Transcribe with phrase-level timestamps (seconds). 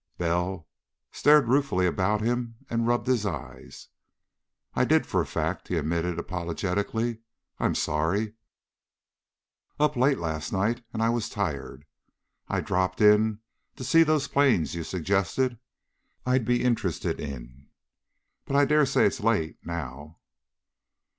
[0.17, 0.67] Bell
[1.11, 3.89] stared ruefully about him and rubbed his eyes.
[4.73, 7.19] "I did, for a fact," he admitted apologetically.
[7.59, 8.33] "I'm sorry.
[9.79, 11.85] Up late last night, and I was tired.
[12.47, 13.41] I dropped in
[13.75, 15.59] to see those planes you suggested
[16.25, 17.67] I'd be interested in.
[18.45, 20.17] But I daresay it's late, now."